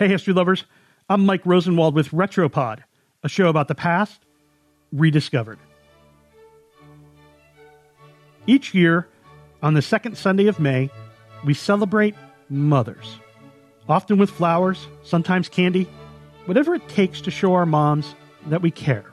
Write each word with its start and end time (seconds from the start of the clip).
Hey, 0.00 0.08
history 0.08 0.32
lovers. 0.32 0.64
I'm 1.10 1.26
Mike 1.26 1.42
Rosenwald 1.44 1.94
with 1.94 2.08
Retropod, 2.08 2.84
a 3.22 3.28
show 3.28 3.48
about 3.50 3.68
the 3.68 3.74
past 3.74 4.24
rediscovered. 4.92 5.58
Each 8.46 8.72
year, 8.72 9.08
on 9.62 9.74
the 9.74 9.82
second 9.82 10.16
Sunday 10.16 10.46
of 10.46 10.58
May, 10.58 10.88
we 11.44 11.52
celebrate 11.52 12.14
mothers, 12.48 13.18
often 13.90 14.16
with 14.16 14.30
flowers, 14.30 14.88
sometimes 15.02 15.50
candy, 15.50 15.86
whatever 16.46 16.74
it 16.74 16.88
takes 16.88 17.20
to 17.20 17.30
show 17.30 17.52
our 17.52 17.66
moms 17.66 18.14
that 18.46 18.62
we 18.62 18.70
care. 18.70 19.12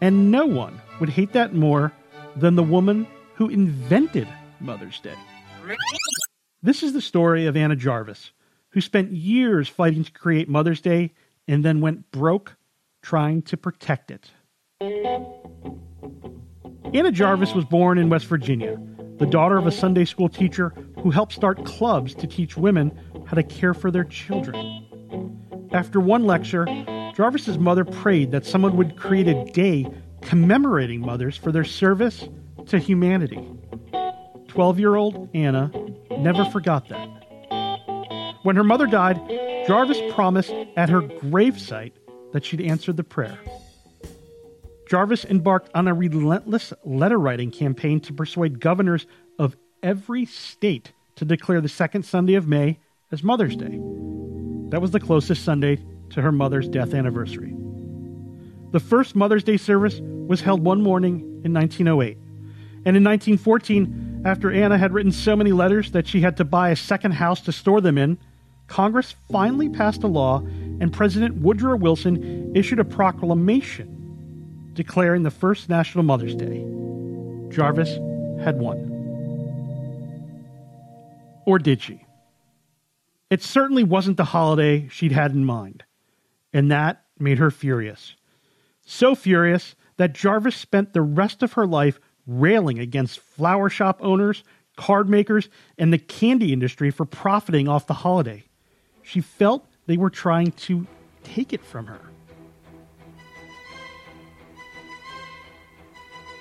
And 0.00 0.32
no 0.32 0.44
one 0.44 0.82
would 0.98 1.10
hate 1.10 1.34
that 1.34 1.54
more 1.54 1.92
than 2.34 2.56
the 2.56 2.64
woman 2.64 3.06
who 3.36 3.48
invented 3.48 4.26
Mother's 4.58 4.98
Day. 4.98 5.14
This 6.64 6.82
is 6.82 6.94
the 6.94 7.00
story 7.00 7.46
of 7.46 7.56
Anna 7.56 7.76
Jarvis, 7.76 8.32
who 8.72 8.80
spent 8.80 9.12
years 9.12 9.68
fighting 9.68 10.04
to 10.04 10.12
create 10.12 10.48
Mother's 10.48 10.80
Day 10.80 11.12
and 11.46 11.64
then 11.64 11.80
went 11.80 12.10
broke 12.10 12.56
trying 13.02 13.42
to 13.42 13.56
protect 13.56 14.10
it. 14.10 14.30
Anna 16.94 17.10
Jarvis 17.10 17.54
was 17.54 17.64
born 17.64 17.98
in 17.98 18.08
West 18.08 18.26
Virginia, 18.26 18.78
the 19.18 19.26
daughter 19.26 19.56
of 19.56 19.66
a 19.66 19.72
Sunday 19.72 20.04
school 20.04 20.28
teacher 20.28 20.74
who 21.02 21.10
helped 21.10 21.32
start 21.32 21.64
clubs 21.64 22.14
to 22.14 22.26
teach 22.26 22.56
women 22.56 22.92
how 23.26 23.34
to 23.34 23.42
care 23.42 23.74
for 23.74 23.90
their 23.90 24.04
children. 24.04 24.88
After 25.72 26.00
one 26.00 26.24
lecture, 26.24 26.66
Jarvis's 27.14 27.58
mother 27.58 27.84
prayed 27.84 28.30
that 28.32 28.44
someone 28.44 28.76
would 28.76 28.96
create 28.96 29.28
a 29.28 29.44
day 29.52 29.86
commemorating 30.22 31.00
mothers 31.00 31.36
for 31.36 31.50
their 31.50 31.64
service 31.64 32.28
to 32.66 32.78
humanity. 32.78 33.48
12 34.48 34.78
year 34.78 34.96
old 34.96 35.30
Anna 35.34 35.70
never 36.18 36.44
forgot 36.44 36.88
that. 36.88 37.21
When 38.42 38.56
her 38.56 38.64
mother 38.64 38.86
died, 38.86 39.20
Jarvis 39.66 40.00
promised 40.12 40.52
at 40.76 40.88
her 40.88 41.02
gravesite 41.02 41.92
that 42.32 42.44
she'd 42.44 42.60
answer 42.60 42.92
the 42.92 43.04
prayer. 43.04 43.38
Jarvis 44.88 45.24
embarked 45.24 45.70
on 45.74 45.88
a 45.88 45.94
relentless 45.94 46.72
letter 46.84 47.18
writing 47.18 47.50
campaign 47.50 48.00
to 48.00 48.12
persuade 48.12 48.60
governors 48.60 49.06
of 49.38 49.56
every 49.82 50.26
state 50.26 50.92
to 51.16 51.24
declare 51.24 51.60
the 51.60 51.68
second 51.68 52.04
Sunday 52.04 52.34
of 52.34 52.48
May 52.48 52.78
as 53.10 53.22
Mother's 53.22 53.56
Day. 53.56 53.80
That 54.70 54.80
was 54.80 54.90
the 54.90 55.00
closest 55.00 55.44
Sunday 55.44 55.78
to 56.10 56.22
her 56.22 56.32
mother's 56.32 56.68
death 56.68 56.94
anniversary. 56.94 57.54
The 58.72 58.80
first 58.80 59.14
Mother's 59.14 59.44
Day 59.44 59.56
service 59.56 60.00
was 60.02 60.40
held 60.40 60.64
one 60.64 60.82
morning 60.82 61.20
in 61.44 61.52
1908. 61.52 62.16
And 62.84 62.96
in 62.96 63.04
1914, 63.04 64.22
after 64.24 64.50
Anna 64.50 64.78
had 64.78 64.92
written 64.92 65.12
so 65.12 65.36
many 65.36 65.52
letters 65.52 65.92
that 65.92 66.08
she 66.08 66.20
had 66.20 66.36
to 66.38 66.44
buy 66.44 66.70
a 66.70 66.76
second 66.76 67.12
house 67.12 67.40
to 67.42 67.52
store 67.52 67.80
them 67.80 67.98
in, 67.98 68.18
Congress 68.72 69.14
finally 69.30 69.68
passed 69.68 70.02
a 70.02 70.06
law 70.06 70.38
and 70.80 70.94
President 70.94 71.42
Woodrow 71.42 71.76
Wilson 71.76 72.56
issued 72.56 72.78
a 72.78 72.84
proclamation 72.86 74.70
declaring 74.72 75.24
the 75.24 75.30
first 75.30 75.68
National 75.68 76.04
Mother's 76.04 76.34
Day. 76.34 76.64
Jarvis 77.54 77.90
had 78.42 78.58
won. 78.58 78.78
Or 81.44 81.58
did 81.58 81.82
she? 81.82 82.06
It 83.28 83.42
certainly 83.42 83.84
wasn't 83.84 84.16
the 84.16 84.24
holiday 84.24 84.88
she'd 84.88 85.12
had 85.12 85.32
in 85.32 85.44
mind, 85.44 85.84
and 86.54 86.70
that 86.70 87.04
made 87.18 87.36
her 87.36 87.50
furious. 87.50 88.14
So 88.86 89.14
furious 89.14 89.74
that 89.98 90.14
Jarvis 90.14 90.56
spent 90.56 90.94
the 90.94 91.02
rest 91.02 91.42
of 91.42 91.52
her 91.52 91.66
life 91.66 92.00
railing 92.26 92.78
against 92.78 93.20
flower 93.20 93.68
shop 93.68 93.98
owners, 94.00 94.42
card 94.78 95.10
makers, 95.10 95.50
and 95.76 95.92
the 95.92 95.98
candy 95.98 96.54
industry 96.54 96.90
for 96.90 97.04
profiting 97.04 97.68
off 97.68 97.86
the 97.86 97.92
holiday. 97.92 98.44
She 99.02 99.20
felt 99.20 99.66
they 99.86 99.96
were 99.96 100.10
trying 100.10 100.52
to 100.52 100.86
take 101.24 101.52
it 101.52 101.64
from 101.64 101.86
her. 101.86 102.00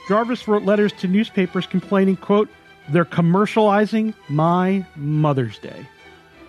Jarvis 0.08 0.48
wrote 0.48 0.64
letters 0.64 0.92
to 0.94 1.08
newspapers 1.08 1.68
complaining, 1.68 2.18
quote, 2.18 2.50
they're 2.90 3.06
commercializing 3.06 4.14
my 4.28 4.86
Mother's 4.96 5.60
Day. 5.60 5.88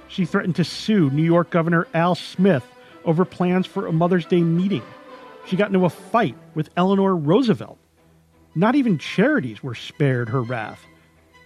She 0.08 0.24
threatened 0.24 0.56
to 0.56 0.64
sue 0.64 1.10
New 1.10 1.22
York 1.22 1.50
Governor 1.50 1.86
Al 1.94 2.14
Smith 2.14 2.64
over 3.04 3.24
plans 3.24 3.66
for 3.66 3.86
a 3.86 3.92
Mother's 3.92 4.26
Day 4.26 4.42
meeting. 4.42 4.82
She 5.46 5.56
got 5.56 5.68
into 5.68 5.84
a 5.84 5.90
fight 5.90 6.36
with 6.54 6.70
Eleanor 6.76 7.16
Roosevelt. 7.16 7.78
Not 8.54 8.74
even 8.74 8.98
charities 8.98 9.62
were 9.62 9.74
spared 9.74 10.28
her 10.28 10.42
wrath. 10.42 10.84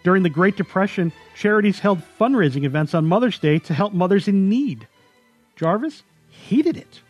During 0.07 0.23
the 0.23 0.31
Great 0.31 0.57
Depression, 0.57 1.13
charities 1.35 1.81
held 1.81 2.01
fundraising 2.21 2.63
events 2.63 2.95
on 2.95 3.07
Mother's 3.07 3.41
Day 3.41 3.59
to 3.59 3.75
help 3.75 3.93
mothers 3.93 4.29
in 4.29 4.49
need. 4.49 4.87
Jarvis 5.57 6.05
hated 6.31 6.77
it. 6.77 7.01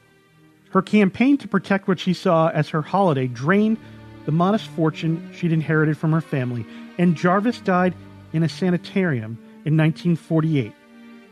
Her 0.71 0.81
campaign 0.81 1.37
to 1.37 1.47
protect 1.47 1.89
what 1.89 2.01
she 2.01 2.15
saw 2.15 2.49
as 2.49 2.71
her 2.71 2.81
holiday 2.81 3.27
drained 3.27 3.77
the 4.25 4.33
modest 4.33 4.67
fortune 4.69 5.31
she'd 5.37 5.53
inherited 5.53 5.99
from 5.99 6.11
her 6.13 6.23
family, 6.23 6.65
and 6.97 7.15
Jarvis 7.15 7.61
died 7.61 7.93
in 8.33 8.43
a 8.43 8.49
sanitarium 8.49 9.37
in 9.67 9.77
1948, 9.77 10.73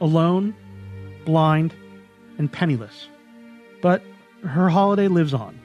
alone, 0.03 0.55
blind, 1.25 1.73
and 2.37 2.53
penniless. 2.53 3.09
But 3.81 4.03
her 4.43 4.69
holiday 4.69 5.09
lives 5.09 5.33
on. 5.33 5.59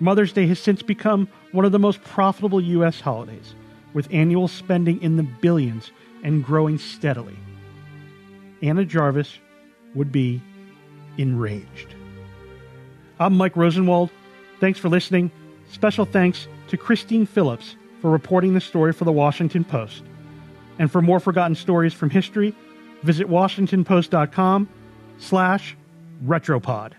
Mother's 0.00 0.32
Day 0.32 0.46
has 0.46 0.58
since 0.58 0.80
become 0.80 1.28
one 1.52 1.66
of 1.66 1.72
the 1.72 1.78
most 1.78 2.02
profitable 2.02 2.62
U.S. 2.62 2.98
holidays, 2.98 3.54
with 3.98 4.06
annual 4.12 4.46
spending 4.46 5.02
in 5.02 5.16
the 5.16 5.24
billions 5.24 5.90
and 6.22 6.44
growing 6.44 6.78
steadily. 6.78 7.36
Anna 8.62 8.84
Jarvis 8.84 9.40
would 9.96 10.12
be 10.12 10.40
enraged. 11.16 11.96
I'm 13.18 13.36
Mike 13.36 13.56
Rosenwald. 13.56 14.10
Thanks 14.60 14.78
for 14.78 14.88
listening. 14.88 15.32
Special 15.72 16.04
thanks 16.04 16.46
to 16.68 16.76
Kristine 16.76 17.26
Phillips 17.26 17.74
for 18.00 18.08
reporting 18.08 18.54
the 18.54 18.60
story 18.60 18.92
for 18.92 19.04
the 19.04 19.10
Washington 19.10 19.64
Post. 19.64 20.04
And 20.78 20.92
for 20.92 21.02
more 21.02 21.18
forgotten 21.18 21.56
stories 21.56 21.92
from 21.92 22.10
history, 22.10 22.54
visit 23.02 23.26
washingtonpost.com 23.28 24.68
slash 25.18 25.76
retropod. 26.24 26.92